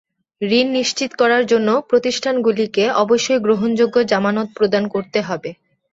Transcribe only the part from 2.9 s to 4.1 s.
অবশ্যই গ্রহণযোগ্য